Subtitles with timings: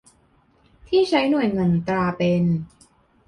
[0.87, 2.43] ที่ใช้หน่วยเงินตราเป็น